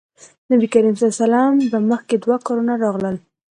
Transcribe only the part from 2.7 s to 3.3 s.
راغلل.